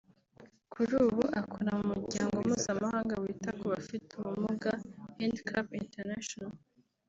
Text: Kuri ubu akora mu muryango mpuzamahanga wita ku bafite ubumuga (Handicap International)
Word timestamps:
Kuri 0.73 0.93
ubu 1.05 1.21
akora 1.41 1.71
mu 1.79 1.85
muryango 1.97 2.35
mpuzamahanga 2.45 3.13
wita 3.23 3.49
ku 3.59 3.65
bafite 3.73 4.09
ubumuga 4.19 4.71
(Handicap 5.15 5.67
International) 5.83 6.53